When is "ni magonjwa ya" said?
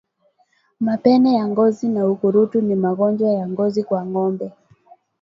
2.61-3.47